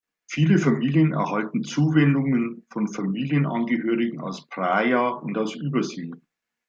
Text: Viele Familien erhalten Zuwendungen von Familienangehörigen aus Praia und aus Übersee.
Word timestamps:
Viele 0.25 0.57
Familien 0.57 1.13
erhalten 1.13 1.61
Zuwendungen 1.61 2.65
von 2.71 2.87
Familienangehörigen 2.91 4.19
aus 4.19 4.47
Praia 4.49 5.09
und 5.09 5.37
aus 5.37 5.53
Übersee. 5.55 6.09